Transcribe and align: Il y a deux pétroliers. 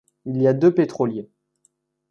Il 0.25 0.41
y 0.41 0.47
a 0.47 0.53
deux 0.53 0.73
pétroliers. 0.73 1.29